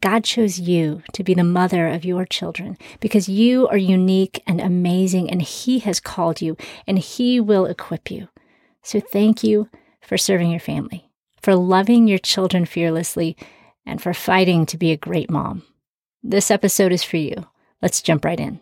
[0.00, 4.58] God chose you to be the mother of your children because you are unique and
[4.60, 6.56] amazing, and He has called you
[6.86, 8.28] and He will equip you.
[8.82, 9.68] So thank you
[10.00, 11.10] for serving your family,
[11.42, 13.36] for loving your children fearlessly,
[13.84, 15.64] and for fighting to be a great mom.
[16.22, 17.46] This episode is for you.
[17.82, 18.60] Let's jump right in.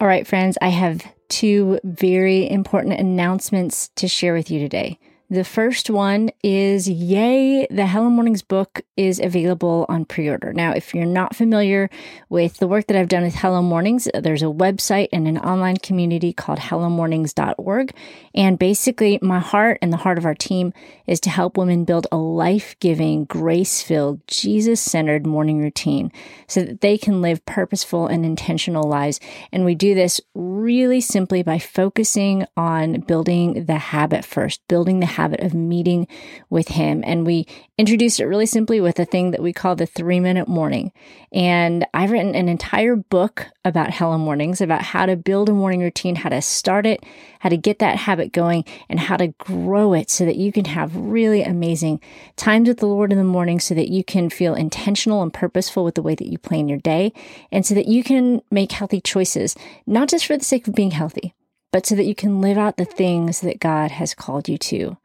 [0.00, 4.98] All right, friends, I have two very important announcements to share with you today.
[5.30, 10.52] The first one is Yay, the Hello Mornings book is available on pre order.
[10.52, 11.88] Now, if you're not familiar
[12.28, 15.78] with the work that I've done with Hello Mornings, there's a website and an online
[15.78, 17.94] community called hellomornings.org.
[18.34, 20.74] And basically, my heart and the heart of our team
[21.06, 26.12] is to help women build a life giving, grace filled, Jesus centered morning routine
[26.46, 29.20] so that they can live purposeful and intentional lives.
[29.50, 35.06] And we do this really simply by focusing on building the habit first, building the
[35.06, 36.06] habit habit of meeting
[36.50, 37.02] with Him.
[37.06, 37.46] And we
[37.78, 40.92] introduced it really simply with a thing that we call the three minute morning.
[41.32, 45.80] And I've written an entire book about Hello Mornings, about how to build a morning
[45.80, 47.02] routine, how to start it,
[47.40, 50.66] how to get that habit going, and how to grow it so that you can
[50.66, 52.00] have really amazing
[52.36, 55.84] times with the Lord in the morning so that you can feel intentional and purposeful
[55.84, 57.14] with the way that you plan your day,
[57.50, 60.90] and so that you can make healthy choices, not just for the sake of being
[60.90, 61.32] healthy
[61.74, 64.96] but so that you can live out the things that God has called you to.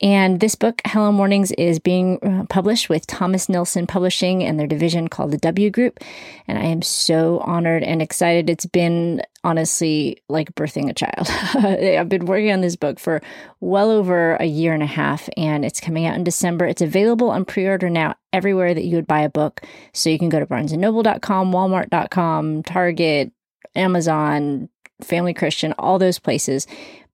[0.00, 4.66] And this book, Hello Mornings, is being uh, published with Thomas Nelson Publishing and their
[4.66, 6.00] division called the W Group.
[6.48, 8.50] And I am so honored and excited.
[8.50, 11.28] It's been honestly like birthing a child.
[11.64, 13.22] I've been working on this book for
[13.60, 16.66] well over a year and a half, and it's coming out in December.
[16.66, 19.60] It's available on pre order now everywhere that you would buy a book.
[19.92, 23.30] So you can go to barnesandnoble.com, walmart.com, Target,
[23.76, 24.68] Amazon,
[25.04, 26.66] Family Christian, all those places.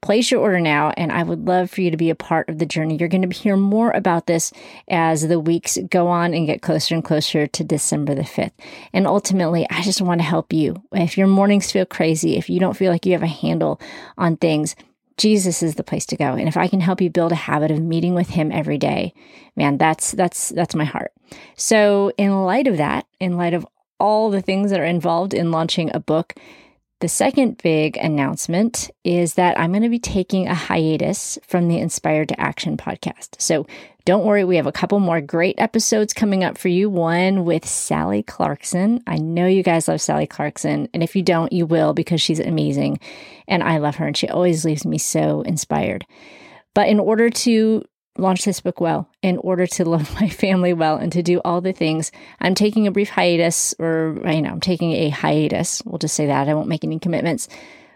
[0.03, 2.59] Place your order now, and I would love for you to be a part of
[2.59, 2.97] the journey.
[2.97, 4.53] You're going to hear more about this
[4.89, 8.53] as the weeks go on and get closer and closer to December the 5th.
[8.93, 10.83] And ultimately, I just want to help you.
[10.93, 13.81] If your mornings feel crazy, if you don't feel like you have a handle
[14.19, 14.77] on things,
[15.17, 16.35] Jesus is the place to go.
[16.35, 19.15] And if I can help you build a habit of meeting with him every day,
[19.57, 21.13] man, that's that's that's my heart.
[21.57, 23.67] So, in light of that, in light of
[23.99, 26.35] all the things that are involved in launching a book,
[27.01, 31.79] the second big announcement is that I'm going to be taking a hiatus from the
[31.79, 33.41] Inspired to Action podcast.
[33.41, 33.67] So
[34.07, 36.89] don't worry, we have a couple more great episodes coming up for you.
[36.89, 39.03] One with Sally Clarkson.
[39.07, 42.41] I know you guys love Sally Clarkson, and if you don't, you will because she's
[42.41, 42.99] amazing
[43.47, 46.07] and I love her and she always leaves me so inspired.
[46.75, 47.85] But in order to
[48.19, 51.61] launch this book well in order to love my family well and to do all
[51.61, 52.13] the things.
[52.41, 55.83] I'm taking a brief hiatus, or, you know, I'm taking a hiatus.
[55.85, 56.49] We'll just say that.
[56.49, 57.49] I won't make any commitments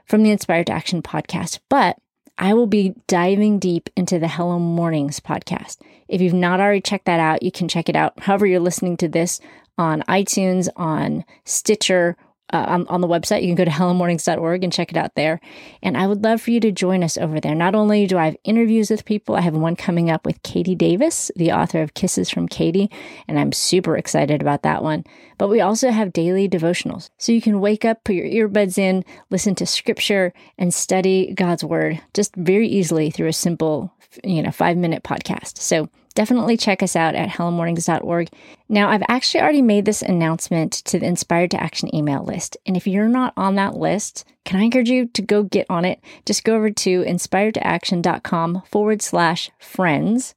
[0.06, 1.96] from the Inspired to Action podcast, but
[2.36, 5.76] I will be diving deep into the Hello Mornings podcast.
[6.08, 8.96] If you've not already checked that out, you can check it out however you're listening
[8.98, 9.40] to this
[9.76, 12.16] on iTunes, on Stitcher,
[12.52, 13.42] uh, on, on the website.
[13.42, 15.40] You can go to hellomornings.org and check it out there.
[15.82, 17.54] And I would love for you to join us over there.
[17.54, 20.74] Not only do I have interviews with people, I have one coming up with Katie
[20.74, 22.90] Davis, the author of Kisses from Katie,
[23.28, 25.04] and I'm super excited about that one.
[25.38, 27.10] But we also have daily devotionals.
[27.18, 31.64] So you can wake up, put your earbuds in, listen to scripture, and study God's
[31.64, 35.58] word just very easily through a simple, you know, five minute podcast.
[35.58, 38.28] So definitely check us out at hellomornings.org.
[38.68, 42.56] Now, I've actually already made this announcement to the Inspired to Action email list.
[42.66, 45.84] And if you're not on that list, can I encourage you to go get on
[45.84, 46.00] it?
[46.26, 50.34] Just go over to inspiredtoaction.com forward slash friends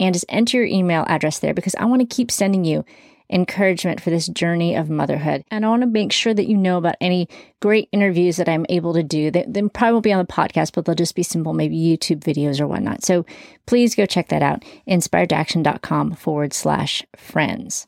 [0.00, 2.84] and just enter your email address there because I want to keep sending you
[3.30, 5.44] encouragement for this journey of motherhood.
[5.50, 7.28] And I want to make sure that you know about any
[7.60, 9.30] great interviews that I'm able to do.
[9.30, 12.20] They, they probably won't be on the podcast, but they'll just be simple, maybe YouTube
[12.20, 13.04] videos or whatnot.
[13.04, 13.26] So
[13.66, 14.64] please go check that out.
[14.86, 17.86] Inspiredtoaction.com forward slash friends.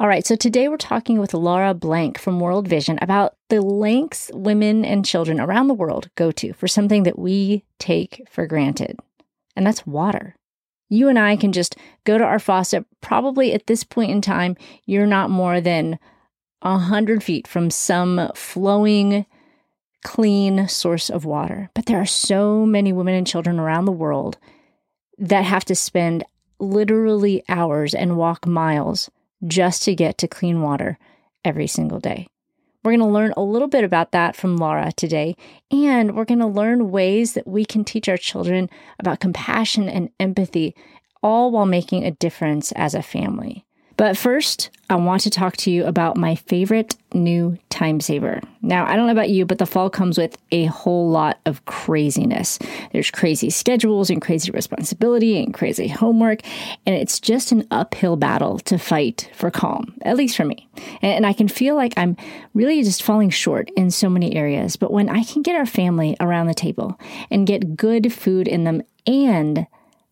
[0.00, 4.30] All right, so today we're talking with Laura Blank from World Vision about the lengths
[4.32, 9.00] women and children around the world go to for something that we take for granted,
[9.56, 10.36] and that's water
[10.88, 12.86] you and I can just go to our faucet.
[13.00, 15.98] Probably at this point in time, you're not more than
[16.62, 19.26] a hundred feet from some flowing,
[20.04, 21.70] clean source of water.
[21.74, 24.38] But there are so many women and children around the world
[25.18, 26.24] that have to spend
[26.58, 29.10] literally hours and walk miles
[29.46, 30.98] just to get to clean water
[31.44, 32.26] every single day.
[32.88, 35.36] We're going to learn a little bit about that from Laura today,
[35.70, 40.08] and we're going to learn ways that we can teach our children about compassion and
[40.18, 40.74] empathy,
[41.22, 43.66] all while making a difference as a family.
[43.98, 48.40] But first, I want to talk to you about my favorite new time saver.
[48.62, 51.64] Now, I don't know about you, but the fall comes with a whole lot of
[51.64, 52.60] craziness.
[52.92, 56.42] There's crazy schedules and crazy responsibility and crazy homework,
[56.86, 60.68] and it's just an uphill battle to fight for calm, at least for me.
[61.02, 62.16] And I can feel like I'm
[62.54, 64.76] really just falling short in so many areas.
[64.76, 67.00] But when I can get our family around the table
[67.32, 69.66] and get good food in them and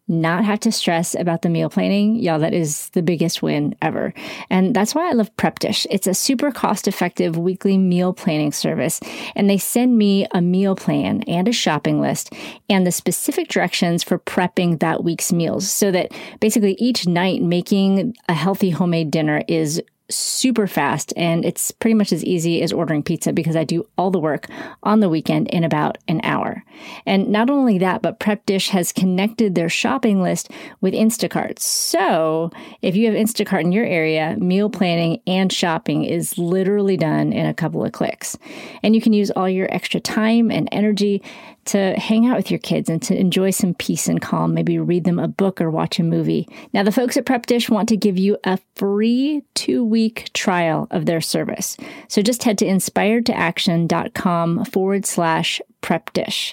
[0.09, 4.15] not have to stress about the meal planning, y'all, that is the biggest win ever.
[4.51, 5.87] And that's why I love Prep Dish.
[5.91, 9.01] It's a super cost effective weekly meal planning service.
[9.35, 12.33] And they send me a meal plan and a shopping list
[12.69, 18.15] and the specific directions for prepping that week's meals so that basically each night making
[18.29, 23.03] a healthy homemade dinner is super fast and it's pretty much as easy as ordering
[23.03, 24.47] pizza because I do all the work
[24.83, 26.65] on the weekend in about an hour.
[27.07, 30.51] And not only that, but Prep Dish has connected their shopping list
[30.81, 31.59] with Instacart.
[31.59, 32.51] So
[32.83, 37.47] if you have Instacart in your area, meal planning and shopping is literally done in
[37.47, 38.39] a couple of clicks.
[38.83, 41.23] And you can use all your extra time and energy
[41.67, 45.05] to hang out with your kids and to enjoy some peace and calm, maybe read
[45.05, 46.49] them a book or watch a movie.
[46.73, 50.87] Now, the folks at Prep Dish want to give you a free two week trial
[50.91, 51.77] of their service.
[52.09, 56.53] So just head to inspiredtoaction.com forward slash prep dish.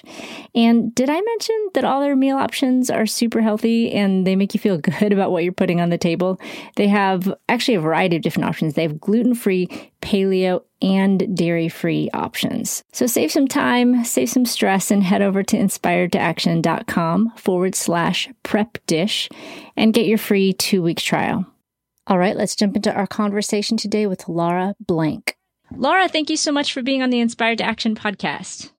[0.54, 4.54] And did I mention that all their meal options are super healthy and they make
[4.54, 6.40] you feel good about what you're putting on the table?
[6.76, 8.74] They have actually a variety of different options.
[8.74, 9.66] They have gluten free,
[10.00, 12.84] paleo, and dairy free options.
[12.92, 18.78] So save some time, save some stress, and head over to inspiredtoaction.com forward slash prep
[18.86, 19.28] dish
[19.76, 21.44] and get your free two week trial.
[22.06, 25.36] All right, let's jump into our conversation today with Laura Blank.
[25.74, 28.70] Laura, thank you so much for being on the Inspired to Action podcast.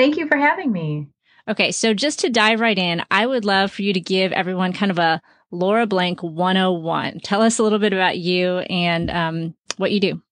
[0.00, 1.08] Thank you for having me.
[1.46, 4.72] Okay, so just to dive right in, I would love for you to give everyone
[4.72, 5.20] kind of a
[5.50, 7.20] Laura Blank 101.
[7.20, 10.22] Tell us a little bit about you and um, what you do.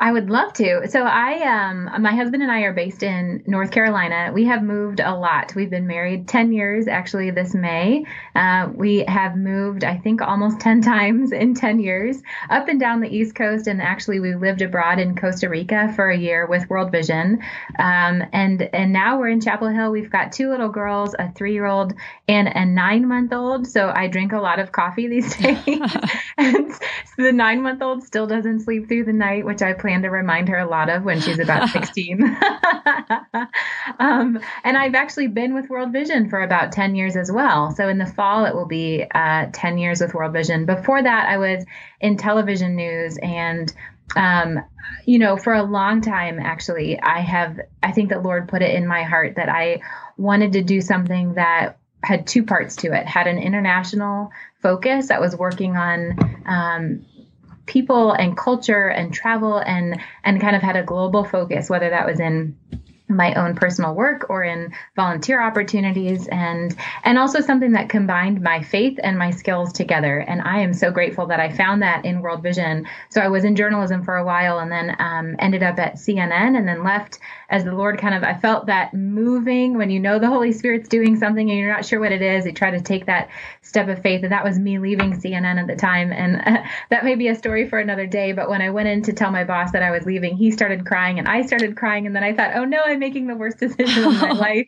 [0.00, 0.86] I would love to.
[0.88, 4.30] So I um my husband and I are based in North Carolina.
[4.32, 5.54] We have moved a lot.
[5.56, 8.04] We've been married 10 years actually this May.
[8.32, 13.00] Uh, we have moved I think almost 10 times in 10 years up and down
[13.00, 16.70] the East Coast and actually we lived abroad in Costa Rica for a year with
[16.70, 17.40] World Vision.
[17.76, 19.90] Um, and and now we're in Chapel Hill.
[19.90, 21.94] We've got two little girls, a 3-year-old
[22.28, 23.66] and a 9-month-old.
[23.66, 25.58] So I drink a lot of coffee these days.
[26.36, 30.50] and so the 9-month-old still doesn't sleep through the night, which I plan to remind
[30.50, 32.22] her a lot of when she's about 16.
[33.98, 37.70] um, and I've actually been with World Vision for about 10 years as well.
[37.70, 40.66] So in the fall, it will be uh, 10 years with World Vision.
[40.66, 41.64] Before that, I was
[42.00, 43.72] in television news and
[44.16, 44.60] um,
[45.04, 48.74] you know, for a long time, actually, I have, I think that Lord put it
[48.74, 49.80] in my heart that I
[50.16, 54.30] wanted to do something that had two parts to it had an international
[54.62, 57.04] focus that was working on um,
[57.68, 62.06] people and culture and travel and and kind of had a global focus whether that
[62.06, 62.56] was in
[63.08, 66.28] my own personal work or in volunteer opportunities.
[66.28, 66.74] And
[67.04, 70.18] and also something that combined my faith and my skills together.
[70.18, 72.86] And i am so grateful that i found that in world vision.
[73.08, 76.56] So i was in journalism for a while and then um, ended up at cnn
[76.56, 80.18] and then left as the lord kind of i felt that moving when you know
[80.18, 82.80] the holy spirit's doing something and you're not sure what it is you try to
[82.80, 83.28] take that
[83.62, 87.04] step of faith and that was me leaving cnn at the time and uh, that
[87.04, 89.44] may be a story for another day but when i went in to tell my
[89.44, 92.34] boss that i was leaving he started crying and i started crying and then i
[92.34, 94.66] thought oh no I'm making the worst decision of my life.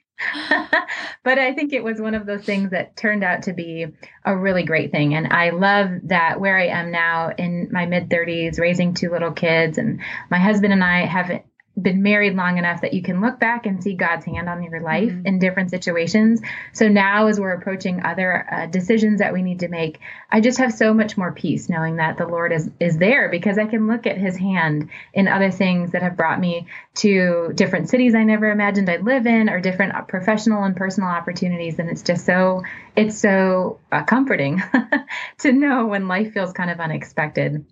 [1.25, 3.87] but I think it was one of those things that turned out to be
[4.25, 5.14] a really great thing.
[5.14, 9.32] And I love that where I am now in my mid 30s, raising two little
[9.32, 11.42] kids, and my husband and I have
[11.82, 14.80] been married long enough that you can look back and see God's hand on your
[14.80, 15.26] life mm-hmm.
[15.26, 16.40] in different situations.
[16.72, 20.58] So now, as we're approaching other uh, decisions that we need to make, I just
[20.58, 23.87] have so much more peace knowing that the Lord is is there because I can
[23.87, 28.25] look at His hand in other things that have brought me to different cities I
[28.25, 31.78] never imagined I'd live in, or different professional and personal opportunities.
[31.78, 32.62] And it's just so
[32.96, 34.62] it's so uh, comforting
[35.38, 37.64] to know when life feels kind of unexpected.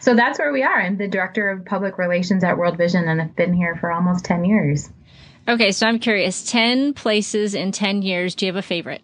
[0.00, 0.80] So that's where we are.
[0.80, 4.24] I'm the director of public relations at World Vision and I've been here for almost
[4.24, 4.90] 10 years.
[5.46, 8.34] Okay, so I'm curious 10 places in 10 years.
[8.34, 9.02] Do you have a favorite?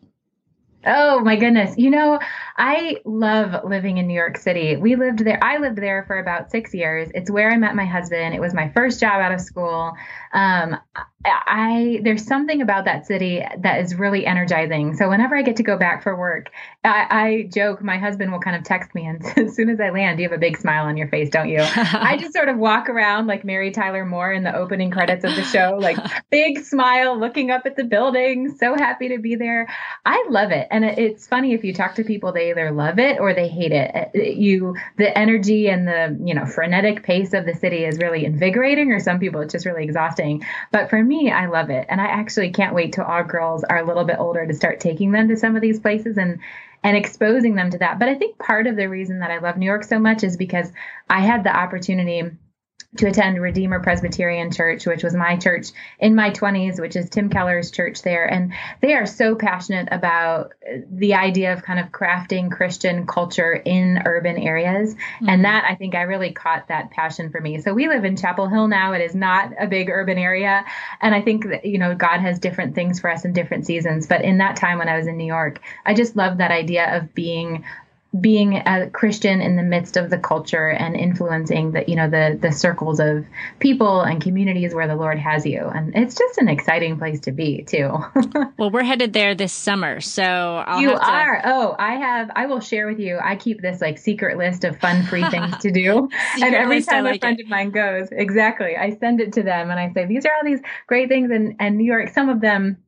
[0.86, 1.76] Oh my goodness.
[1.76, 2.18] You know,
[2.62, 4.76] I love living in New York City.
[4.76, 5.42] We lived there.
[5.42, 7.08] I lived there for about six years.
[7.14, 8.34] It's where I met my husband.
[8.34, 9.94] It was my first job out of school.
[10.34, 10.76] Um,
[11.24, 14.96] I there's something about that city that is really energizing.
[14.96, 16.50] So whenever I get to go back for work,
[16.82, 17.82] I, I, joke.
[17.82, 20.32] My husband will kind of text me, and as soon as I land, you have
[20.32, 21.60] a big smile on your face, don't you?
[21.62, 25.34] I just sort of walk around like Mary Tyler Moore in the opening credits of
[25.34, 25.98] the show, like
[26.30, 29.68] big smile, looking up at the building, so happy to be there.
[30.06, 33.18] I love it, and it's funny if you talk to people, they either love it
[33.18, 33.90] or they hate it.
[33.94, 38.24] Uh, you the energy and the you know frenetic pace of the city is really
[38.24, 40.44] invigorating, or some people it's just really exhausting.
[40.70, 41.86] But for me, I love it.
[41.88, 44.80] And I actually can't wait till our girls are a little bit older to start
[44.80, 46.40] taking them to some of these places and
[46.82, 47.98] and exposing them to that.
[47.98, 50.36] But I think part of the reason that I love New York so much is
[50.36, 50.72] because
[51.08, 52.30] I had the opportunity
[52.96, 55.68] to attend Redeemer Presbyterian Church, which was my church
[56.00, 58.26] in my 20s, which is Tim Keller's church there.
[58.26, 60.54] And they are so passionate about
[60.90, 64.94] the idea of kind of crafting Christian culture in urban areas.
[64.94, 65.28] Mm-hmm.
[65.28, 67.60] And that, I think, I really caught that passion for me.
[67.60, 68.92] So we live in Chapel Hill now.
[68.92, 70.64] It is not a big urban area.
[71.00, 74.08] And I think that, you know, God has different things for us in different seasons.
[74.08, 76.96] But in that time when I was in New York, I just loved that idea
[76.96, 77.64] of being
[78.18, 82.36] being a Christian in the midst of the culture and influencing the you know the
[82.40, 83.24] the circles of
[83.60, 87.32] people and communities where the Lord has you, and it's just an exciting place to
[87.32, 87.96] be too.
[88.58, 90.98] well, we're headed there this summer, so I'll you to...
[90.98, 91.42] are.
[91.44, 92.30] Oh, I have.
[92.34, 93.18] I will share with you.
[93.22, 96.08] I keep this like secret list of fun free things to do,
[96.42, 97.44] and every time like a friend it.
[97.44, 100.44] of mine goes, exactly, I send it to them and I say these are all
[100.44, 102.08] these great things, and and New York.
[102.08, 102.78] Some of them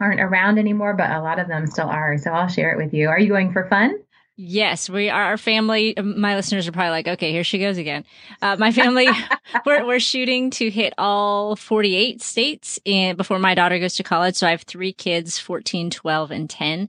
[0.00, 2.18] aren't around anymore, but a lot of them still are.
[2.18, 3.08] So I'll share it with you.
[3.08, 3.94] Are you going for fun?
[4.36, 5.94] Yes, we are our family.
[6.02, 8.04] My listeners are probably like, okay, here she goes again.
[8.40, 9.06] Uh, my family,
[9.66, 14.36] we're, we're shooting to hit all 48 states and before my daughter goes to college.
[14.36, 16.88] So I have three kids, 14, 12, and 10.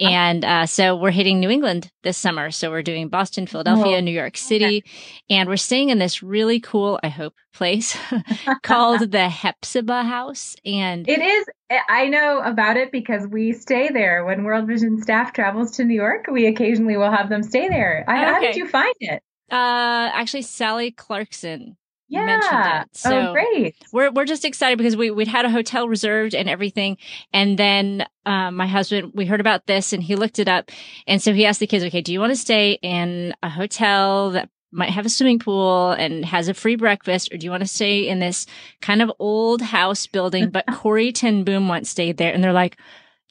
[0.00, 2.50] And, uh, so we're hitting New England this summer.
[2.50, 4.90] So we're doing Boston, Philadelphia, oh, New York City, okay.
[5.30, 7.96] and we're staying in this really cool, I hope, place
[8.62, 10.56] called the Hephzibah House.
[10.64, 11.46] And it is,
[11.88, 15.94] I know about it because we stay there when World Vision staff travels to New
[15.94, 16.26] York.
[16.30, 18.04] We occasionally will have them stay there.
[18.08, 18.16] Okay.
[18.16, 19.22] How did you find it?
[19.50, 21.76] Uh, actually, Sally Clarkson
[22.12, 22.26] yeah.
[22.26, 22.88] mentioned it.
[23.06, 23.76] Oh, so oh, great.
[23.92, 26.98] We're we're just excited because we we'd had a hotel reserved and everything,
[27.32, 30.70] and then um, my husband we heard about this and he looked it up,
[31.06, 34.30] and so he asked the kids, okay, do you want to stay in a hotel
[34.32, 37.62] that might have a swimming pool and has a free breakfast, or do you want
[37.62, 38.46] to stay in this
[38.80, 40.50] kind of old house building?
[40.50, 42.76] But Corrie ten Boom once stayed there, and they're like.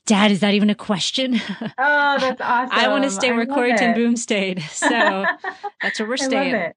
[0.08, 1.36] Dad, is that even a question?
[1.78, 2.70] Oh, that's awesome.
[2.72, 4.60] I want to stay where Corrie ten Boom stayed.
[4.64, 4.90] So
[5.82, 6.72] that's where we're staying.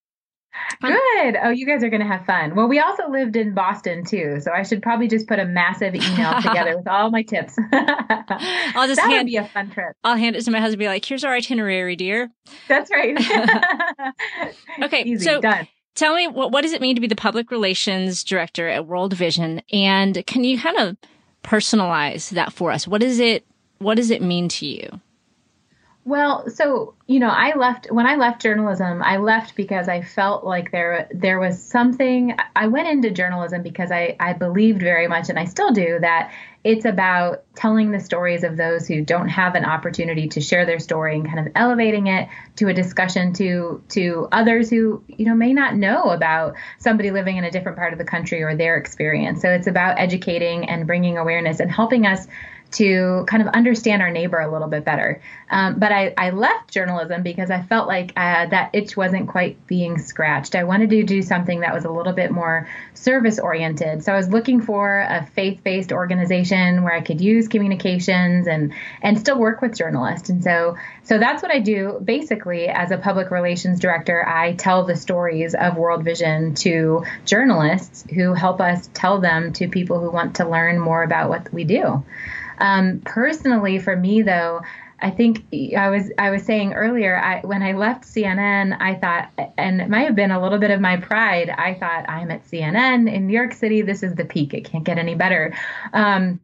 [0.80, 1.36] Good.
[1.42, 2.54] Oh, you guys are going to have fun.
[2.54, 5.94] Well, we also lived in Boston too, so I should probably just put a massive
[5.94, 7.56] email together with all my tips.
[7.72, 9.96] I'll just that hand would be a fun trip.
[10.04, 10.78] I'll hand it to my husband.
[10.78, 12.30] Be like, "Here's our itinerary, dear."
[12.68, 13.16] That's right.
[14.82, 15.68] okay, Easy, so done.
[15.94, 19.14] Tell me what what does it mean to be the public relations director at World
[19.14, 20.96] Vision, and can you kind of
[21.42, 22.86] personalize that for us?
[22.86, 23.46] What is it?
[23.78, 25.00] What does it mean to you?
[26.06, 29.02] Well, so you know, I left when I left journalism.
[29.02, 32.36] I left because I felt like there there was something.
[32.54, 36.32] I went into journalism because I I believed very much, and I still do that
[36.64, 40.80] it's about telling the stories of those who don't have an opportunity to share their
[40.80, 45.34] story and kind of elevating it to a discussion to to others who you know
[45.34, 48.78] may not know about somebody living in a different part of the country or their
[48.78, 49.42] experience.
[49.42, 52.26] So it's about educating and bringing awareness and helping us
[52.74, 55.22] to kind of understand our neighbor a little bit better.
[55.50, 59.64] Um, but I, I, left journalism because I felt like uh, that itch wasn't quite
[59.68, 60.56] being scratched.
[60.56, 64.02] I wanted to do something that was a little bit more service oriented.
[64.02, 68.72] So I was looking for a faith based organization where I could use communications and
[69.02, 70.28] and still work with journalists.
[70.28, 74.26] And so so that's what I do basically as a public relations director.
[74.26, 79.68] I tell the stories of World Vision to journalists who help us tell them to
[79.68, 82.02] people who want to learn more about what we do.
[82.58, 84.60] Um, personally, for me though,
[85.00, 85.44] I think
[85.76, 89.90] I was I was saying earlier I, when I left CNN, I thought, and it
[89.90, 91.50] might have been a little bit of my pride.
[91.50, 93.82] I thought I'm at CNN in New York City.
[93.82, 94.54] This is the peak.
[94.54, 95.54] It can't get any better.
[95.92, 96.40] Um,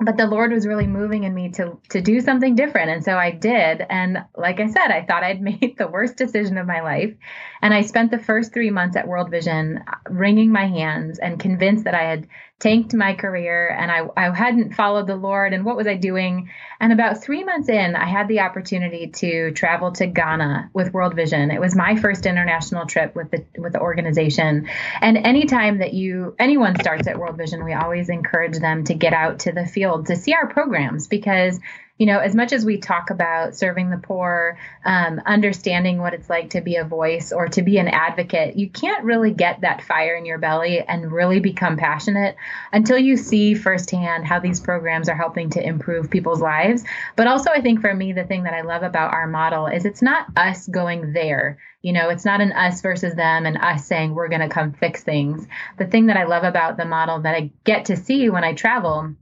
[0.00, 3.16] but the Lord was really moving in me to to do something different, and so
[3.16, 3.84] I did.
[3.88, 7.14] And like I said, I thought I'd made the worst decision of my life,
[7.62, 11.84] and I spent the first three months at World Vision wringing my hands and convinced
[11.84, 12.28] that I had
[12.60, 16.50] tanked my career and I, I hadn't followed the Lord and what was I doing?
[16.80, 21.14] And about three months in, I had the opportunity to travel to Ghana with World
[21.14, 21.50] Vision.
[21.50, 24.68] It was my first international trip with the with the organization.
[25.00, 29.12] And anytime that you anyone starts at World Vision, we always encourage them to get
[29.12, 31.58] out to the field field to see our programs because
[31.96, 36.28] you know, as much as we talk about serving the poor, um, understanding what it's
[36.28, 39.80] like to be a voice or to be an advocate, you can't really get that
[39.80, 42.34] fire in your belly and really become passionate
[42.72, 46.82] until you see firsthand how these programs are helping to improve people's lives.
[47.14, 49.84] But also, I think for me, the thing that I love about our model is
[49.84, 51.58] it's not us going there.
[51.80, 54.72] You know, it's not an us versus them and us saying we're going to come
[54.72, 55.46] fix things.
[55.78, 58.54] The thing that I love about the model that I get to see when I
[58.54, 59.14] travel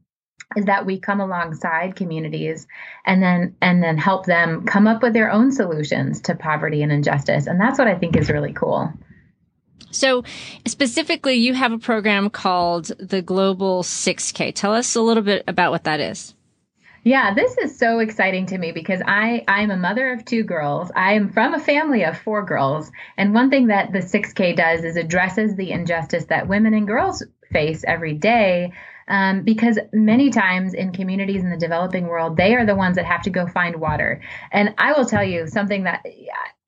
[0.56, 2.66] is that we come alongside communities
[3.04, 6.92] and then and then help them come up with their own solutions to poverty and
[6.92, 7.46] injustice.
[7.46, 8.92] And that's what i think is really cool.
[9.90, 10.24] So
[10.66, 15.72] specifically you have a program called the global 6k tell us a little bit about
[15.72, 16.34] what that is.
[17.04, 20.92] Yeah, this is so exciting to me because I I'm a mother of two girls.
[20.94, 24.84] I am from a family of four girls, and one thing that the 6K does
[24.84, 28.72] is addresses the injustice that women and girls face every day
[29.08, 33.04] um, because many times in communities in the developing world, they are the ones that
[33.04, 34.20] have to go find water.
[34.50, 36.04] And I will tell you something that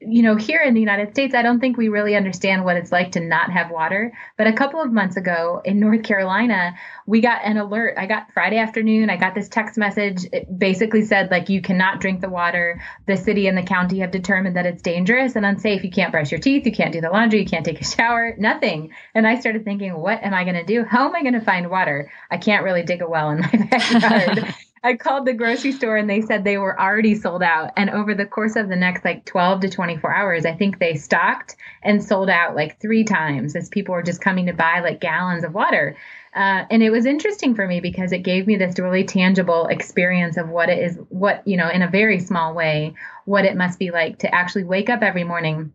[0.07, 2.93] you know, here in the United States, I don't think we really understand what it's
[2.93, 4.13] like to not have water.
[4.37, 6.75] But a couple of months ago in North Carolina,
[7.07, 7.95] we got an alert.
[7.99, 10.25] I got Friday afternoon, I got this text message.
[10.33, 12.81] It basically said, like, you cannot drink the water.
[13.07, 15.85] The city and the county have determined that it's dangerous and unsafe.
[15.85, 16.67] You can't brush your teeth.
[16.67, 17.41] You can't do the laundry.
[17.41, 18.93] You can't take a shower, nothing.
[19.15, 20.85] And I started thinking, what am I going to do?
[20.85, 22.11] How am I going to find water?
[22.31, 24.55] I can't really dig a well in my backyard.
[24.85, 27.73] I called the grocery store and they said they were already sold out.
[27.75, 30.95] And over the course of the next like 12 to 24 hours, I think they
[30.95, 35.01] stocked and sold out like three times as people were just coming to buy like
[35.01, 35.97] gallons of water.
[36.37, 40.37] Uh, and it was interesting for me because it gave me this really tangible experience
[40.37, 43.79] of what it is, what, you know, in a very small way, what it must
[43.79, 45.73] be like to actually wake up every morning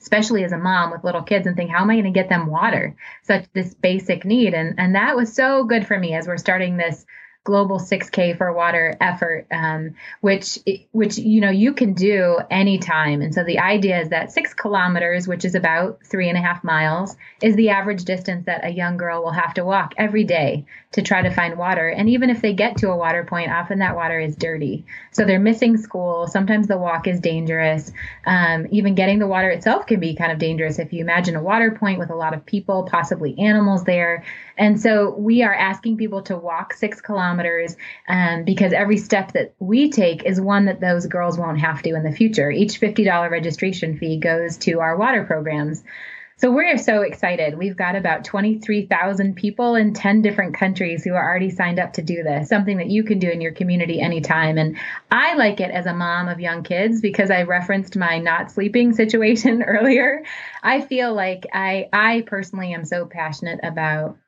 [0.00, 2.28] especially as a mom with little kids and think how am i going to get
[2.28, 6.26] them water such this basic need and and that was so good for me as
[6.26, 7.06] we're starting this
[7.44, 10.58] global 6k for water effort um, which
[10.92, 13.20] which you know you can do anytime.
[13.20, 16.64] And so the idea is that six kilometers which is about three and a half
[16.64, 20.64] miles is the average distance that a young girl will have to walk every day
[20.92, 21.88] to try to find water.
[21.88, 24.86] And even if they get to a water point often that water is dirty.
[25.10, 26.26] So they're missing school.
[26.26, 27.92] Sometimes the walk is dangerous.
[28.26, 31.42] Um, even getting the water itself can be kind of dangerous if you imagine a
[31.42, 34.24] water point with a lot of people possibly animals there.
[34.56, 37.33] And so we are asking people to walk six kilometers
[38.08, 41.94] um, because every step that we take is one that those girls won't have to
[41.94, 42.50] in the future.
[42.50, 45.82] Each $50 registration fee goes to our water programs.
[46.36, 47.56] So we're so excited.
[47.56, 52.02] We've got about 23,000 people in 10 different countries who are already signed up to
[52.02, 54.58] do this, something that you can do in your community anytime.
[54.58, 54.76] And
[55.12, 58.94] I like it as a mom of young kids because I referenced my not sleeping
[58.94, 60.24] situation earlier.
[60.60, 64.18] I feel like I I personally am so passionate about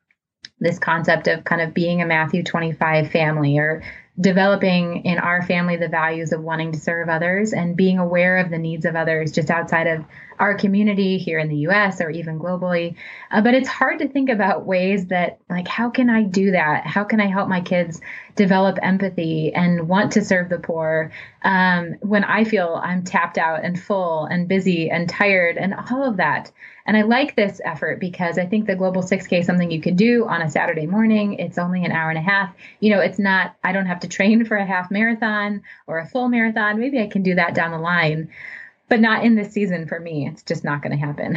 [0.60, 3.82] this concept of kind of being a Matthew 25 family or
[4.18, 8.50] developing in our family the values of wanting to serve others and being aware of
[8.50, 10.04] the needs of others just outside of
[10.38, 12.96] our community here in the US or even globally.
[13.30, 16.86] Uh, but it's hard to think about ways that, like, how can I do that?
[16.86, 18.00] How can I help my kids
[18.34, 21.10] develop empathy and want to serve the poor
[21.42, 26.04] um, when I feel I'm tapped out and full and busy and tired and all
[26.04, 26.50] of that?
[26.86, 29.96] And I like this effort because I think the Global 6K is something you can
[29.96, 31.34] do on a Saturday morning.
[31.34, 32.54] It's only an hour and a half.
[32.78, 36.06] You know, it's not, I don't have to train for a half marathon or a
[36.06, 36.78] full marathon.
[36.78, 38.30] Maybe I can do that down the line,
[38.88, 40.28] but not in this season for me.
[40.28, 41.36] It's just not going to happen.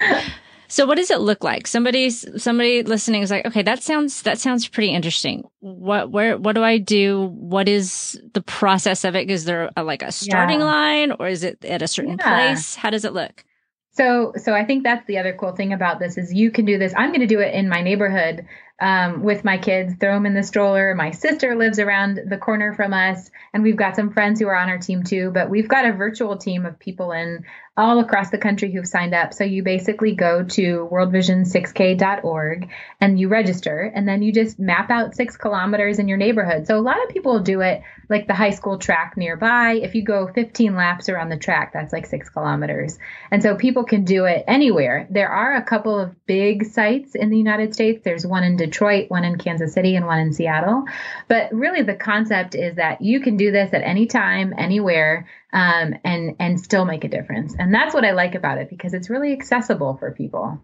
[0.72, 1.66] So what does it look like?
[1.66, 5.44] Somebody's somebody listening is like, okay, that sounds that sounds pretty interesting.
[5.60, 7.26] What where what do I do?
[7.26, 9.30] What is the process of it?
[9.30, 10.64] Is there a, like a starting yeah.
[10.64, 12.54] line or is it at a certain yeah.
[12.54, 12.74] place?
[12.74, 13.44] How does it look?
[13.90, 16.78] So, so I think that's the other cool thing about this is you can do
[16.78, 16.94] this.
[16.96, 18.46] I'm going to do it in my neighborhood
[18.82, 20.92] um, with my kids, throw them in the stroller.
[20.96, 24.56] My sister lives around the corner from us, and we've got some friends who are
[24.56, 25.30] on our team too.
[25.32, 27.44] But we've got a virtual team of people in
[27.76, 29.32] all across the country who've signed up.
[29.32, 35.14] So you basically go to worldvision6k.org and you register, and then you just map out
[35.14, 36.66] six kilometers in your neighborhood.
[36.66, 39.80] So a lot of people do it like the high school track nearby.
[39.82, 42.98] If you go 15 laps around the track, that's like six kilometers.
[43.30, 45.06] And so people can do it anywhere.
[45.08, 48.02] There are a couple of big sites in the United States.
[48.04, 50.84] There's one in Detroit, one in Kansas City, and one in Seattle.
[51.28, 55.94] But really, the concept is that you can do this at any time, anywhere um,
[56.04, 57.54] and and still make a difference.
[57.58, 60.60] And that's what I like about it because it's really accessible for people.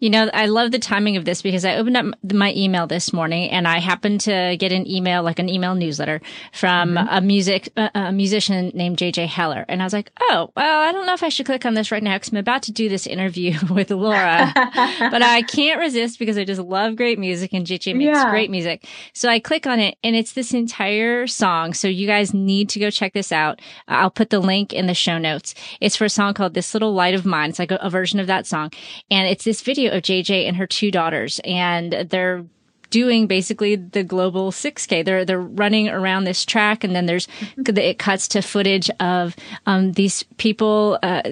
[0.00, 3.12] You know, I love the timing of this because I opened up my email this
[3.12, 6.20] morning and I happened to get an email, like an email newsletter
[6.52, 7.08] from mm-hmm.
[7.08, 9.64] a music, a musician named JJ Heller.
[9.68, 11.92] And I was like, oh, well, I don't know if I should click on this
[11.92, 16.18] right now because I'm about to do this interview with Laura, but I can't resist
[16.18, 18.30] because I just love great music and JJ makes yeah.
[18.30, 18.86] great music.
[19.12, 21.74] So I click on it and it's this entire song.
[21.74, 23.60] So you guys need to go check this out.
[23.86, 25.54] I'll put the link in the show notes.
[25.80, 27.50] It's for a song called This Little Light of Mine.
[27.50, 28.72] It's like a, a version of that song.
[29.10, 32.44] And it's this video of JJ and her two daughters, and they're
[32.92, 35.04] doing basically the global 6K.
[35.04, 37.76] They're they're running around this track, and then there's mm-hmm.
[37.78, 39.34] it cuts to footage of
[39.66, 41.22] um, these people uh,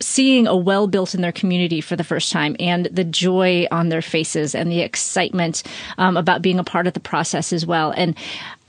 [0.00, 3.88] seeing a well built in their community for the first time, and the joy on
[3.88, 5.62] their faces, and the excitement
[5.98, 7.92] um, about being a part of the process as well.
[7.96, 8.16] And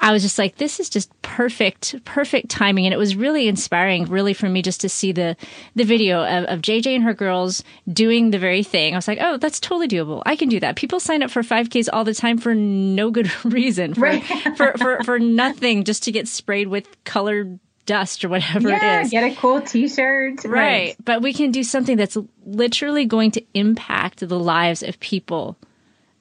[0.02, 2.86] I was just like, this is just perfect, perfect timing.
[2.86, 5.38] And it was really inspiring, really, for me just to see the,
[5.76, 8.96] the video of, of JJ and her girls doing the very thing.
[8.96, 10.24] I was like, oh, that's totally doable.
[10.26, 10.76] I can do that.
[10.76, 14.24] People sign up for 5Ks all the time for no good reason, for, right.
[14.58, 17.60] for, for, for nothing, just to get sprayed with colored
[17.91, 19.12] dust or whatever yeah, it is.
[19.12, 20.45] Get a cool t-shirt.
[20.45, 20.51] Right.
[20.51, 20.95] right.
[21.04, 25.58] But we can do something that's literally going to impact the lives of people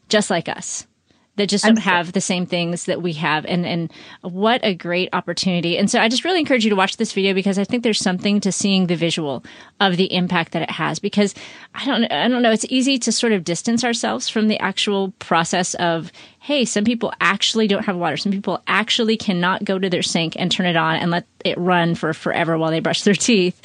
[0.09, 0.87] just like us
[1.41, 3.47] that just don't have the same things that we have.
[3.47, 5.79] And, and what a great opportunity.
[5.79, 7.99] And so I just really encourage you to watch this video because I think there's
[7.99, 9.43] something to seeing the visual
[9.81, 11.35] of the impact that it has because
[11.75, 12.53] I don't, I don't know.
[12.53, 17.13] It's easy to sort of distance ourselves from the actual process of, Hey, some people
[17.21, 18.19] actually don't have water.
[18.19, 21.57] Some people actually cannot go to their sink and turn it on and let it
[21.57, 23.61] run for forever while they brush their teeth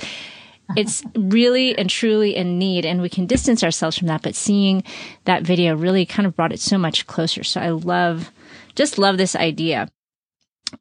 [0.75, 4.84] it's really and truly in need and we can distance ourselves from that but seeing
[5.25, 7.43] that video really kind of brought it so much closer.
[7.43, 8.32] So i love
[8.75, 9.89] just love this idea.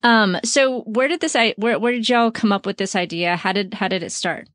[0.02, 3.36] Um so where did this i where, where did y'all come up with this idea?
[3.36, 4.48] How did how did it start?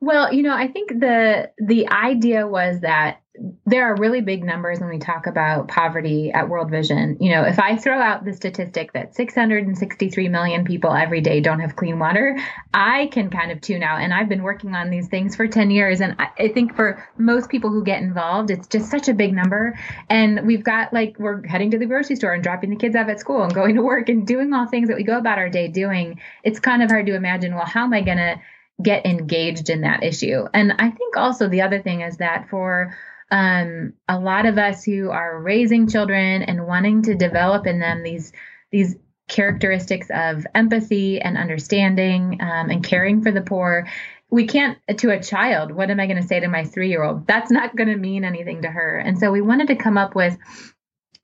[0.00, 3.21] Well you know i think the the idea was that
[3.64, 7.16] there are really big numbers when we talk about poverty at World Vision.
[7.18, 11.60] You know, if I throw out the statistic that 663 million people every day don't
[11.60, 12.38] have clean water,
[12.74, 14.02] I can kind of tune out.
[14.02, 16.02] And I've been working on these things for 10 years.
[16.02, 19.78] And I think for most people who get involved, it's just such a big number.
[20.10, 23.08] And we've got like, we're heading to the grocery store and dropping the kids off
[23.08, 25.48] at school and going to work and doing all things that we go about our
[25.48, 26.20] day doing.
[26.44, 28.36] It's kind of hard to imagine, well, how am I going to
[28.82, 30.44] get engaged in that issue?
[30.52, 32.94] And I think also the other thing is that for
[33.32, 38.02] um, a lot of us who are raising children and wanting to develop in them
[38.02, 38.32] these
[38.70, 38.94] these
[39.26, 43.88] characteristics of empathy and understanding um, and caring for the poor.
[44.30, 47.02] We can't to a child what am i going to say to my three year
[47.02, 48.98] old that's not going to mean anything to her.
[48.98, 50.36] And so we wanted to come up with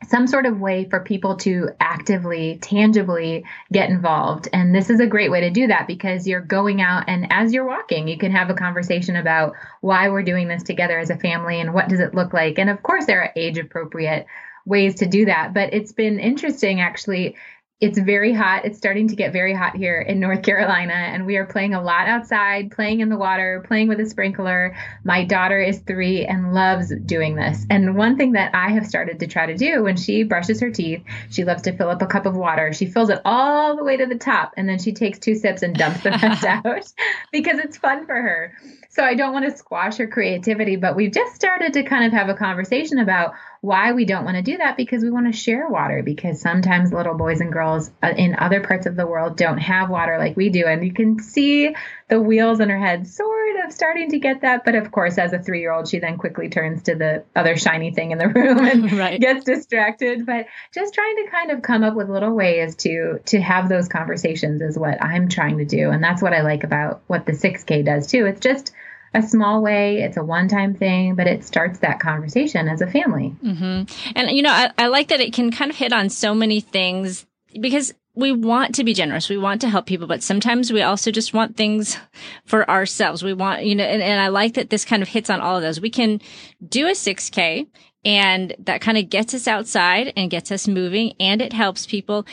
[0.07, 4.49] some sort of way for people to actively, tangibly get involved.
[4.53, 7.53] And this is a great way to do that because you're going out and as
[7.53, 11.19] you're walking, you can have a conversation about why we're doing this together as a
[11.19, 12.59] family and what does it look like.
[12.59, 14.27] And of course, there are age appropriate
[14.65, 15.53] ways to do that.
[15.53, 17.37] But it's been interesting actually
[17.81, 18.65] it's very hot.
[18.65, 21.83] It's starting to get very hot here in North Carolina, and we are playing a
[21.83, 24.77] lot outside, playing in the water, playing with a sprinkler.
[25.05, 27.65] My daughter is three and loves doing this.
[27.71, 30.73] And one thing that I have started to try to do when she brushes her
[30.73, 32.73] teeth, she loves to fill up a cup of water.
[32.73, 35.63] She fills it all the way to the top, and then she takes two sips
[35.63, 36.65] and dumps the rest out
[37.33, 38.55] because it's fun for her.
[38.91, 42.13] So I don't want to squash her creativity, but we've just started to kind of
[42.13, 45.39] have a conversation about why we don't want to do that because we want to
[45.39, 49.37] share water because sometimes little boys and girls uh, in other parts of the world
[49.37, 51.75] don't have water like we do and you can see
[52.09, 55.33] the wheels in her head sort of starting to get that but of course as
[55.33, 58.93] a 3-year-old she then quickly turns to the other shiny thing in the room and
[58.99, 59.21] right.
[59.21, 63.41] gets distracted but just trying to kind of come up with little ways to to
[63.41, 67.03] have those conversations is what I'm trying to do and that's what I like about
[67.09, 68.73] what the 6k does too it's just
[69.15, 70.03] a small way.
[70.03, 73.35] It's a one time thing, but it starts that conversation as a family.
[73.43, 74.13] Mm-hmm.
[74.17, 76.61] And, you know, I, I like that it can kind of hit on so many
[76.61, 77.27] things
[77.61, 79.29] because we want to be generous.
[79.29, 81.97] We want to help people, but sometimes we also just want things
[82.45, 83.23] for ourselves.
[83.23, 85.57] We want, you know, and, and I like that this kind of hits on all
[85.57, 85.81] of those.
[85.81, 86.21] We can
[86.67, 87.69] do a 6K
[88.05, 92.27] and that kind of gets us outside and gets us moving and it helps people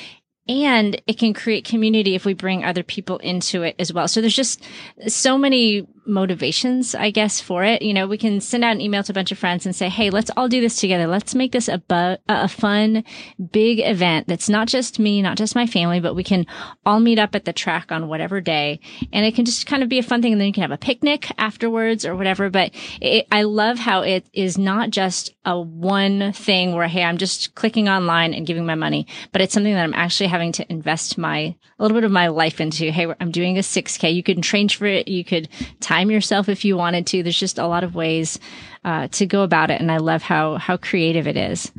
[0.48, 4.08] and it can create community if we bring other people into it as well.
[4.08, 4.64] So there's just
[5.08, 7.82] so many motivations, I guess, for it.
[7.82, 9.90] You know, we can send out an email to a bunch of friends and say,
[9.90, 11.08] Hey, let's all do this together.
[11.08, 13.04] Let's make this a, bu- a fun,
[13.52, 16.46] big event that's not just me, not just my family, but we can
[16.86, 18.80] all meet up at the track on whatever day.
[19.12, 20.34] And it can just kind of be a fun thing.
[20.34, 22.50] And then you can have a picnic afterwards or whatever.
[22.50, 27.18] But it, I love how it is not just a one thing where, Hey, I'm
[27.18, 30.72] just clicking online and giving my money, but it's something that I'm actually having to
[30.72, 32.92] invest my, a little bit of my life into.
[32.92, 34.14] Hey, I'm doing a 6K.
[34.14, 35.08] You can train for it.
[35.08, 37.24] You could time time yourself if you wanted to.
[37.24, 38.40] There's just a lot of ways
[38.84, 41.72] uh, to go about it, and I love how how creative it is.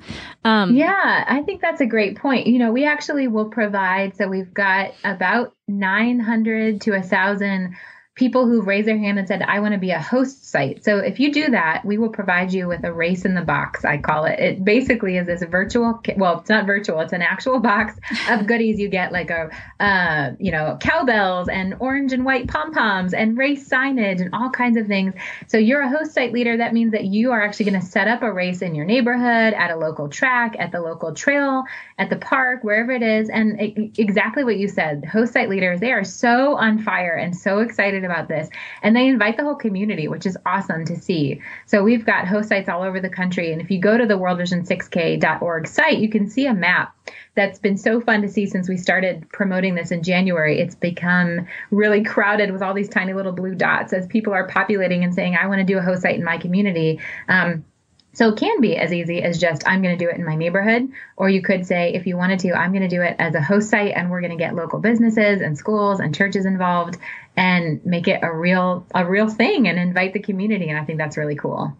[0.45, 2.47] Um, yeah, I think that's a great point.
[2.47, 4.17] You know, we actually will provide.
[4.17, 7.77] So we've got about 900 to a thousand
[8.17, 10.83] people who've raised their hand and said, I want to be a host site.
[10.83, 13.85] So if you do that, we will provide you with a race in the box,
[13.85, 14.41] I call it.
[14.41, 17.95] It basically is this virtual, well, it's not virtual, it's an actual box
[18.31, 19.51] of goodies you get like a,
[19.81, 24.49] uh, you know, cowbells and orange and white pom poms and race signage and all
[24.49, 25.13] kinds of things.
[25.47, 26.57] So you're a host site leader.
[26.57, 29.53] That means that you are actually going to set up a race in your neighborhood,
[29.53, 31.65] at a local track, at the local trail,
[31.99, 33.29] at the park, wherever it is.
[33.29, 37.37] And it, exactly what you said, host site leaders, they are so on fire and
[37.37, 38.49] so excited about this.
[38.83, 41.43] And they invite the whole community, which is awesome to see.
[41.67, 43.53] So we've got host sites all over the country.
[43.53, 46.97] And if you go to the worldvision6k.org site, you can see a map
[47.35, 50.59] that's been so fun to see since we started promoting this in January.
[50.59, 55.05] It's become really crowded with all these tiny little blue dots as people are populating
[55.05, 57.01] and saying, I want to do a host site in my community.
[57.29, 57.65] Um,
[58.17, 60.37] so it can be as easy as just, I'm going to do it in my
[60.37, 60.89] neighborhood.
[61.19, 63.43] Or you could say, if you wanted to, I'm going to do it as a
[63.43, 66.97] host site and we're going to get local businesses and schools and churches involved
[67.37, 70.71] and make it a real, a real thing and invite the community.
[70.71, 71.77] And I think that's really cool.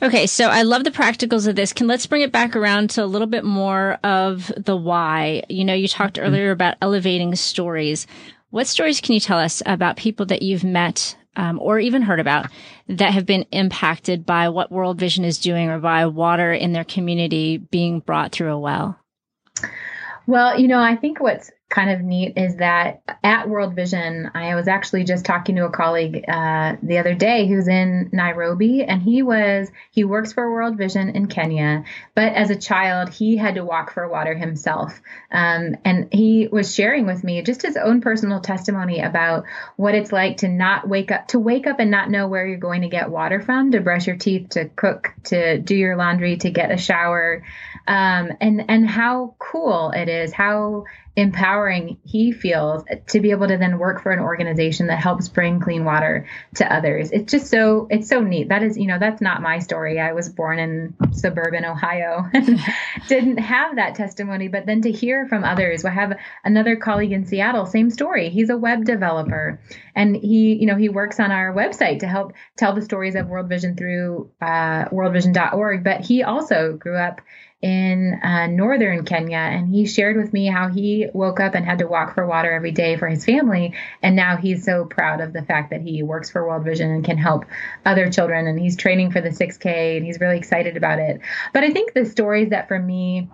[0.00, 1.74] Okay, so I love the practicals of this.
[1.74, 5.42] Can let's bring it back around to a little bit more of the why.
[5.50, 6.28] You know, you talked mm-hmm.
[6.28, 8.06] earlier about elevating stories.
[8.48, 12.20] What stories can you tell us about people that you've met um, or even heard
[12.20, 12.46] about
[12.88, 16.84] that have been impacted by what World Vision is doing or by water in their
[16.84, 18.98] community being brought through a well?
[20.26, 24.54] Well, you know, I think what's kind of neat is that at World Vision, I
[24.54, 29.02] was actually just talking to a colleague uh, the other day who's in Nairobi, and
[29.02, 33.54] he was he works for World Vision in Kenya, but as a child he had
[33.54, 35.00] to walk for water himself,
[35.32, 39.44] um, and he was sharing with me just his own personal testimony about
[39.76, 42.58] what it's like to not wake up to wake up and not know where you're
[42.58, 46.36] going to get water from, to brush your teeth, to cook, to do your laundry,
[46.36, 47.42] to get a shower,
[47.88, 53.58] um, and and how cool it is, how empowering he feels to be able to
[53.58, 57.10] then work for an organization that helps bring clean water to others.
[57.10, 58.48] It's just so it's so neat.
[58.48, 60.00] That is, you know, that's not my story.
[60.00, 62.58] I was born in suburban Ohio and
[63.08, 65.84] didn't have that testimony, but then to hear from others.
[65.84, 68.30] I have another colleague in Seattle, same story.
[68.30, 69.60] He's a web developer
[69.94, 73.28] and he, you know, he works on our website to help tell the stories of
[73.28, 77.20] World Vision through uh, worldvision.org, but he also grew up
[77.62, 81.78] in uh, northern Kenya, and he shared with me how he woke up and had
[81.78, 85.32] to walk for water every day for his family, and now he's so proud of
[85.32, 87.46] the fact that he works for World Vision and can help
[87.86, 91.20] other children, and he's training for the 6K, and he's really excited about it.
[91.52, 93.28] But I think the stories that for me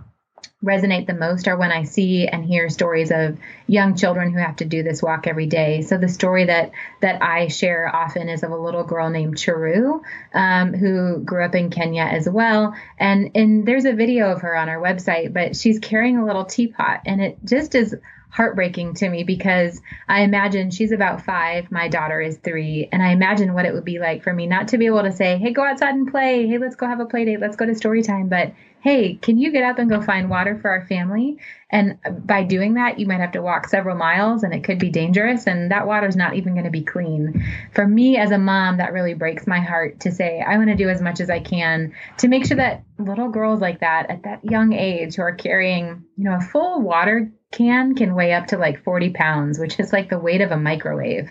[0.63, 4.57] resonate the most are when I see and hear stories of young children who have
[4.57, 5.83] to do this walk every day.
[5.83, 10.01] So the story that that I share often is of a little girl named Chiru,
[10.35, 12.75] um, who grew up in Kenya as well.
[12.99, 16.45] And and there's a video of her on our website, but she's carrying a little
[16.45, 17.95] teapot, and it just is
[18.31, 23.13] heartbreaking to me because I imagine she's about five, my daughter is three, and I
[23.13, 25.53] imagine what it would be like for me not to be able to say, "Hey,
[25.53, 26.47] go outside and play.
[26.47, 27.41] Hey, let's go have a play date.
[27.41, 30.59] Let's go to story time," but hey, can you get up and go find water
[30.59, 31.39] for our family?
[31.71, 34.89] And by doing that, you might have to walk several miles and it could be
[34.89, 37.45] dangerous, and that water is not even going to be clean.
[37.75, 40.77] For me as a mom, that really breaks my heart to say, I want to
[40.77, 44.23] do as much as I can to make sure that little girls like that at
[44.23, 48.49] that young age who are carrying, you know, a full water can can weigh up
[48.49, 51.31] to like 40 pounds, which is like the weight of a microwave.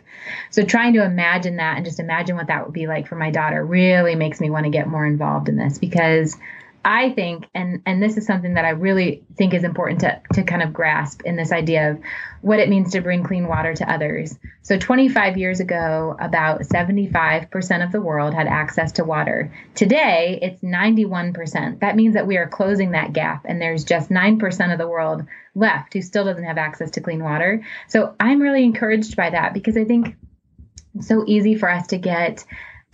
[0.49, 3.29] So trying to imagine that and just imagine what that would be like for my
[3.29, 6.35] daughter really makes me want to get more involved in this because
[6.83, 10.43] I think, and and this is something that I really think is important to to
[10.43, 11.99] kind of grasp in this idea of
[12.41, 14.37] what it means to bring clean water to others.
[14.61, 19.53] So 25 years ago, about 75% of the world had access to water.
[19.75, 21.79] Today, it's 91%.
[21.79, 25.25] That means that we are closing that gap, and there's just 9% of the world
[25.55, 27.65] left who still doesn't have access to clean water.
[27.87, 30.15] So I'm really encouraged by that because I think
[30.95, 32.45] it's so easy for us to get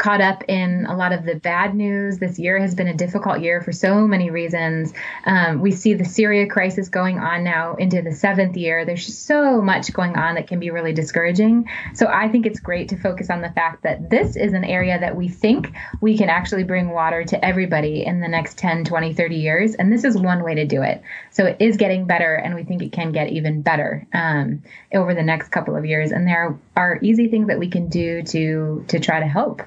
[0.03, 2.17] caught up in a lot of the bad news.
[2.17, 4.91] This year has been a difficult year for so many reasons.
[5.25, 8.83] Um, we see the Syria crisis going on now into the seventh year.
[8.83, 11.69] There's so much going on that can be really discouraging.
[11.93, 14.99] So I think it's great to focus on the fact that this is an area
[14.99, 19.13] that we think we can actually bring water to everybody in the next 10, 20,
[19.13, 19.75] 30 years.
[19.75, 21.01] And this is one way to do it.
[21.31, 24.63] So it is getting better, and we think it can get even better um,
[24.93, 26.11] over the next couple of years.
[26.11, 29.61] And there are easy things that we can do to to try to help.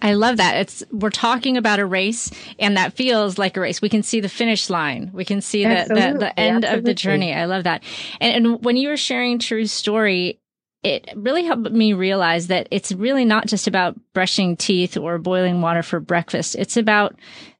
[0.00, 0.56] I love that.
[0.56, 3.82] It's we're talking about a race, and that feels like a race.
[3.82, 5.10] We can see the finish line.
[5.12, 6.78] We can see the the, the, end Absolutely.
[6.78, 7.34] of the journey.
[7.34, 7.82] I love that.
[8.20, 10.40] And, and when you were sharing Chiru's story,
[10.82, 15.60] it really helped me realize that it's really not just about brushing teeth or boiling
[15.60, 16.54] water for breakfast.
[16.56, 17.16] It's about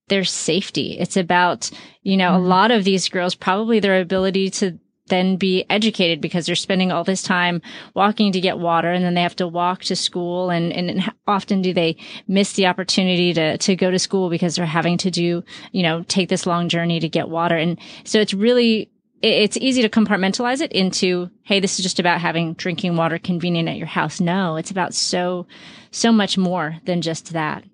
[0.08, 0.98] their safety.
[0.98, 1.70] It's about,
[2.02, 2.44] you know, mm-hmm.
[2.44, 6.92] a lot of these girls, probably their ability to then be educated because they're spending
[6.92, 7.60] all this time
[7.94, 11.62] walking to get water and then they have to walk to school and, and often
[11.62, 15.42] do they miss the opportunity to, to go to school because they're having to do,
[15.72, 17.56] you know, take this long journey to get water.
[17.56, 18.90] And so it's really
[19.20, 23.68] it's easy to compartmentalize it into, hey, this is just about having drinking water convenient
[23.68, 24.20] at your house.
[24.20, 25.46] No, it's about so,
[25.90, 27.64] so much more than just that.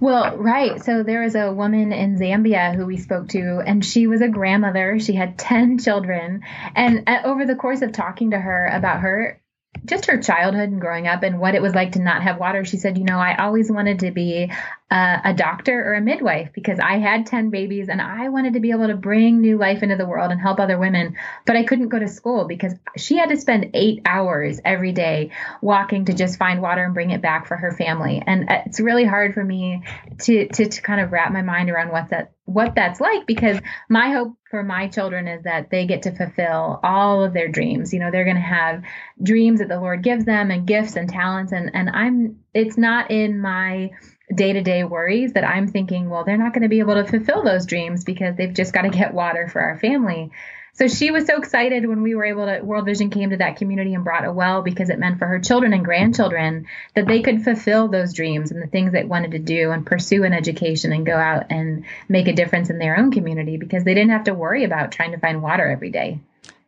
[0.00, 0.82] Well, right.
[0.82, 4.28] So there was a woman in Zambia who we spoke to, and she was a
[4.28, 4.98] grandmother.
[5.00, 6.42] She had 10 children.
[6.74, 9.40] And over the course of talking to her about her
[9.84, 12.64] just her childhood and growing up and what it was like to not have water.
[12.64, 14.50] She said, You know, I always wanted to be
[14.90, 18.60] uh, a doctor or a midwife because I had 10 babies and I wanted to
[18.60, 21.16] be able to bring new life into the world and help other women.
[21.46, 25.30] But I couldn't go to school because she had to spend eight hours every day
[25.62, 28.22] walking to just find water and bring it back for her family.
[28.24, 29.82] And it's really hard for me
[30.20, 33.58] to, to, to kind of wrap my mind around what that what that's like because
[33.88, 37.94] my hope for my children is that they get to fulfill all of their dreams.
[37.94, 38.82] You know, they're going to have
[39.22, 43.10] dreams that the Lord gives them and gifts and talents and and I'm it's not
[43.10, 43.92] in my
[44.32, 47.66] day-to-day worries that I'm thinking, well, they're not going to be able to fulfill those
[47.66, 50.30] dreams because they've just got to get water for our family.
[50.76, 53.56] So she was so excited when we were able to, World Vision came to that
[53.56, 57.22] community and brought a well because it meant for her children and grandchildren that they
[57.22, 60.92] could fulfill those dreams and the things they wanted to do and pursue an education
[60.92, 64.24] and go out and make a difference in their own community because they didn't have
[64.24, 66.18] to worry about trying to find water every day.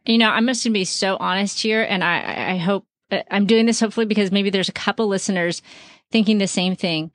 [0.04, 1.82] You know, I'm just going to be so honest here.
[1.82, 5.62] And I, I hope uh, I'm doing this hopefully because maybe there's a couple listeners
[6.12, 7.10] thinking the same thing.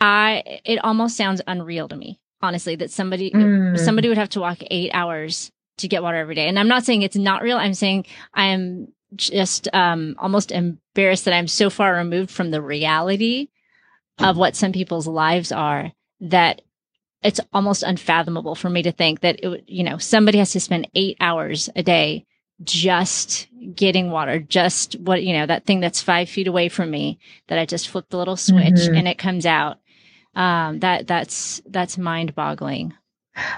[0.00, 3.78] I, it almost sounds unreal to me honestly that somebody mm.
[3.78, 6.48] somebody would have to walk eight hours to get water every day.
[6.48, 7.56] And I'm not saying it's not real.
[7.56, 13.48] I'm saying I'm just um, almost embarrassed that I'm so far removed from the reality
[14.18, 16.62] of what some people's lives are that
[17.22, 20.88] it's almost unfathomable for me to think that it, you know somebody has to spend
[20.94, 22.26] eight hours a day
[22.62, 27.18] just getting water just what you know that thing that's five feet away from me
[27.48, 28.94] that i just flip the little switch mm-hmm.
[28.94, 29.78] and it comes out
[30.34, 32.94] um, that that's that's mind boggling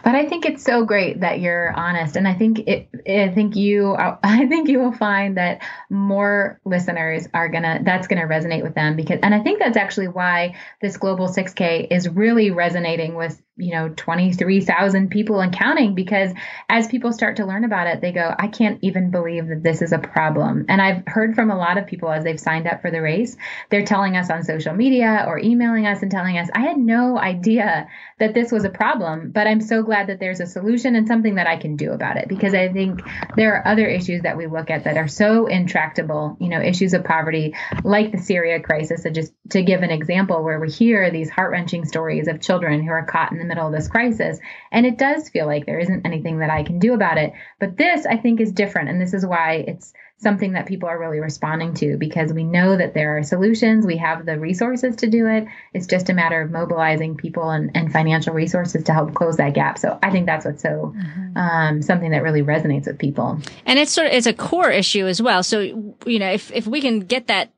[0.04, 2.88] but I think it's so great that you're honest, and I think it.
[3.08, 3.96] I think you.
[4.22, 7.80] I think you will find that more listeners are gonna.
[7.82, 11.88] That's gonna resonate with them because, and I think that's actually why this global 6K
[11.90, 16.32] is really resonating with you know 23,000 people and counting because
[16.70, 19.82] as people start to learn about it they go I can't even believe that this
[19.82, 22.80] is a problem and I've heard from a lot of people as they've signed up
[22.80, 23.36] for the race
[23.68, 27.18] they're telling us on social media or emailing us and telling us I had no
[27.18, 31.06] idea that this was a problem but I'm so glad that there's a solution and
[31.06, 33.02] something that I can do about it because I think
[33.36, 36.94] there are other issues that we look at that are so intractable you know issues
[36.94, 41.10] of poverty like the Syria crisis so just to give an example where we hear
[41.10, 44.38] these heart-wrenching stories of children who are caught in the middle of this crisis.
[44.70, 47.32] And it does feel like there isn't anything that I can do about it.
[47.60, 48.88] But this, I think, is different.
[48.88, 52.76] And this is why it's something that people are really responding to because we know
[52.76, 53.84] that there are solutions.
[53.84, 55.46] We have the resources to do it.
[55.74, 59.54] It's just a matter of mobilizing people and, and financial resources to help close that
[59.54, 59.78] gap.
[59.78, 61.36] So I think that's what's so mm-hmm.
[61.36, 63.40] um, something that really resonates with people.
[63.66, 65.42] And it's sort of it's a core issue as well.
[65.42, 67.52] So you know, if if we can get that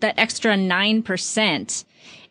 [0.00, 1.84] that extra nine percent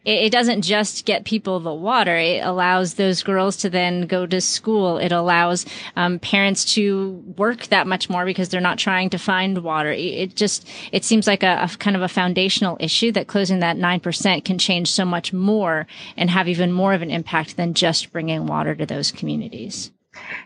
[0.05, 2.15] it, doesn't just get people the water.
[2.15, 4.97] It allows those girls to then go to school.
[4.97, 5.65] It allows
[5.95, 9.91] um, parents to work that much more because they're not trying to find water.
[9.91, 13.77] It, just it seems like a, a, kind of a foundational issue that closing that
[13.77, 15.87] nine percent can change so much more
[16.17, 19.91] and have even more of an impact than just bringing water to those communities.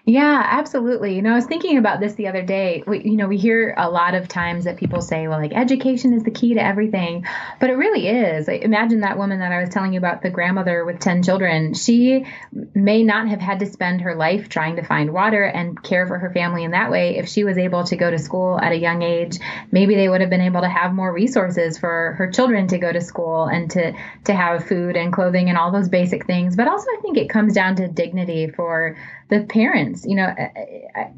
[0.06, 1.16] Yeah, absolutely.
[1.16, 2.84] You know, I was thinking about this the other day.
[2.88, 6.14] We, you know, we hear a lot of times that people say, well, like education
[6.14, 7.26] is the key to everything,
[7.60, 8.48] but it really is.
[8.48, 11.74] Imagine that woman that I was telling you about, the grandmother with 10 children.
[11.74, 12.26] She
[12.74, 16.18] may not have had to spend her life trying to find water and care for
[16.18, 17.18] her family in that way.
[17.18, 19.38] If she was able to go to school at a young age,
[19.72, 22.92] maybe they would have been able to have more resources for her children to go
[22.92, 23.94] to school and to,
[24.26, 26.56] to have food and clothing and all those basic things.
[26.56, 28.98] But also, I think it comes down to dignity for
[29.30, 30.06] the parents.
[30.06, 30.36] You know,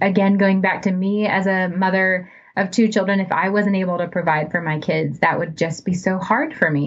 [0.02, 3.98] again, going back to me as a mother of two children, if I wasn't able
[3.98, 6.86] to provide for my kids, that would just be so hard for me.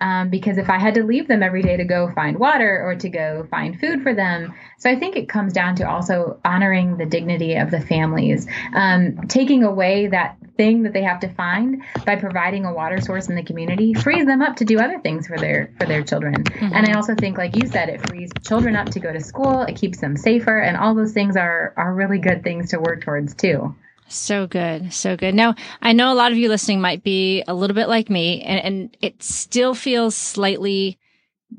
[0.00, 2.96] Um, because if I had to leave them every day to go find water or
[2.96, 6.96] to go find food for them, so I think it comes down to also honoring
[6.96, 11.82] the dignity of the families, um, taking away that thing that they have to find
[12.04, 15.26] by providing a water source in the community frees them up to do other things
[15.26, 16.34] for their for their children.
[16.44, 16.74] Mm-hmm.
[16.74, 19.62] And I also think, like you said, it frees children up to go to school.
[19.62, 23.02] It keeps them safer, and all those things are are really good things to work
[23.02, 23.74] towards too.
[24.08, 24.92] So good.
[24.92, 25.34] So good.
[25.34, 28.42] Now, I know a lot of you listening might be a little bit like me
[28.42, 30.98] and, and it still feels slightly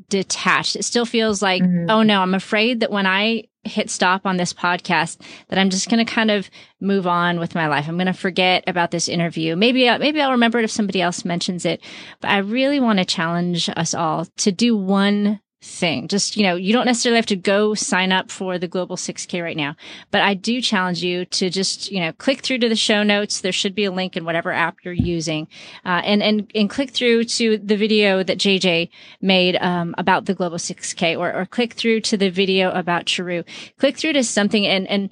[0.09, 0.75] detached.
[0.75, 1.89] It still feels like, mm-hmm.
[1.89, 5.89] oh no, I'm afraid that when I hit stop on this podcast that I'm just
[5.89, 7.87] going to kind of move on with my life.
[7.87, 9.55] I'm going to forget about this interview.
[9.55, 11.81] Maybe, uh, maybe I'll remember it if somebody else mentions it,
[12.21, 16.07] but I really want to challenge us all to do one thing.
[16.07, 19.41] Just, you know, you don't necessarily have to go sign up for the Global 6K
[19.41, 19.75] right now,
[20.11, 23.41] but I do challenge you to just, you know, click through to the show notes.
[23.41, 25.47] There should be a link in whatever app you're using,
[25.83, 28.89] uh, and, and, and click through to the video that JJ
[29.21, 33.43] made, um, about the Global 6K or, or click through to the video about Chiru.
[33.77, 35.09] Click through to something and, and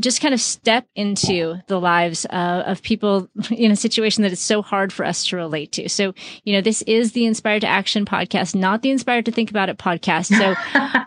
[0.00, 4.40] just kind of step into the lives uh, of people in a situation that is
[4.40, 5.88] so hard for us to relate to.
[5.88, 6.14] So,
[6.44, 9.68] you know, this is the Inspired to Action podcast, not the Inspired to Think About
[9.68, 10.26] It podcast.
[10.36, 10.54] So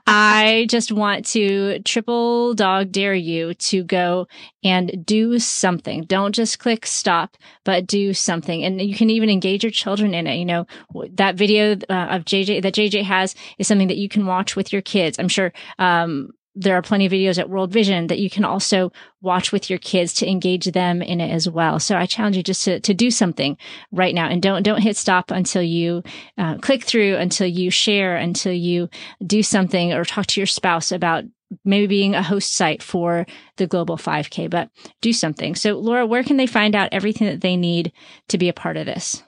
[0.08, 4.28] I just want to triple dog dare you to go
[4.64, 6.04] and do something.
[6.04, 8.64] Don't just click stop, but do something.
[8.64, 10.36] And you can even engage your children in it.
[10.36, 10.68] You know,
[11.14, 14.72] that video uh, of JJ that JJ has is something that you can watch with
[14.72, 15.18] your kids.
[15.20, 18.91] I'm sure, um, there are plenty of videos at World Vision that you can also
[19.22, 21.80] watch with your kids to engage them in it as well.
[21.80, 23.58] So I challenge you just to, to do something
[23.91, 26.01] right now and don't, don't hit stop until you
[26.38, 28.89] uh, click through, until you share, until you
[29.26, 31.26] do something or talk to your spouse about
[31.64, 33.26] maybe being a host site for
[33.58, 34.70] the global 5k, but
[35.01, 35.56] do something.
[35.56, 37.91] So Laura, where can they find out everything that they need
[38.30, 39.24] to be a part of this?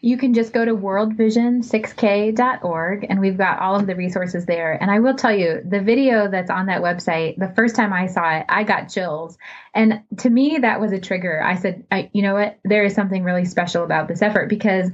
[0.00, 4.80] You can just go to worldvision6k.org and we've got all of the resources there.
[4.80, 8.06] And I will tell you, the video that's on that website, the first time I
[8.06, 9.36] saw it, I got chills.
[9.74, 11.42] And to me, that was a trigger.
[11.42, 12.60] I said, I, you know what?
[12.64, 14.88] There is something really special about this effort because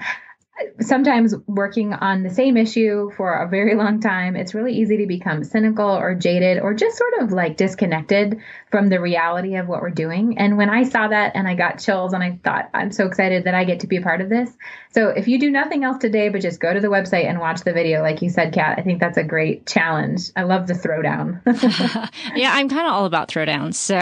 [0.81, 5.07] sometimes working on the same issue for a very long time, it's really easy to
[5.07, 8.41] become cynical or jaded or just sort of like disconnected
[8.71, 10.39] from the reality of what we're doing.
[10.39, 13.45] And when I saw that and I got chills and I thought, I'm so excited
[13.45, 14.51] that I get to be a part of this.
[14.93, 17.63] So if you do nothing else today, but just go to the website and watch
[17.63, 20.31] the video, like you said, Kat, I think that's a great challenge.
[20.37, 21.41] I love the throwdown.
[22.37, 23.75] yeah, I'm kind of all about throwdowns.
[23.75, 23.97] So,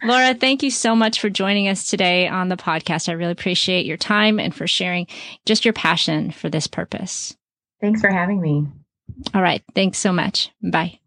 [0.04, 3.08] Laura, thank you so much for joining us today on the podcast.
[3.08, 5.06] I really appreciate your time and for sharing
[5.46, 7.36] just your passion for this purpose.
[7.80, 8.66] Thanks for having me.
[9.34, 9.62] All right.
[9.74, 10.50] Thanks so much.
[10.62, 10.98] Bye.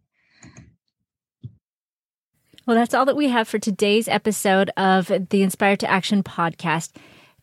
[2.66, 6.92] Well, that's all that we have for today's episode of the Inspired to Action podcast.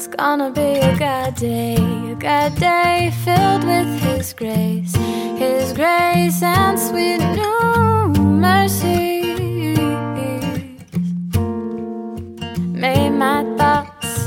[0.00, 4.94] It's gonna be a good day, a good day filled with His grace,
[5.36, 9.78] His grace and sweet new mercies.
[12.72, 14.24] May my thoughts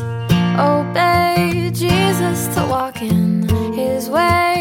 [0.60, 4.53] obey Jesus to walk in His way